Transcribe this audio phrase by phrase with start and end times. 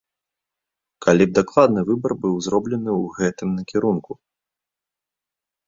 [1.05, 4.21] Калі б дакладны выбар быў зроблены ў гэтым накірунку.